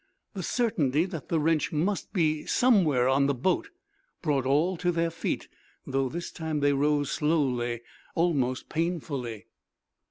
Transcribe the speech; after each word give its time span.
The 0.33 0.41
certainty 0.41 1.05
that 1.05 1.29
the 1.29 1.39
wrench 1.39 1.71
must 1.71 2.11
be 2.11 2.47
somewhere 2.47 3.07
on 3.07 3.27
the 3.27 3.35
boat 3.35 3.69
brought 4.23 4.47
all 4.47 4.75
to 4.77 4.91
their 4.91 5.11
feet, 5.11 5.47
though 5.85 6.09
this 6.09 6.31
time 6.31 6.61
they 6.61 6.73
rose 6.73 7.11
slowly, 7.11 7.81
almost 8.15 8.67
painfully. 8.67 9.45